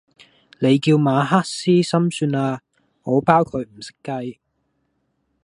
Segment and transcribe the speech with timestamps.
[0.59, 2.61] 你叫馬克思心算啊，
[3.03, 4.39] 我包佢唔識計!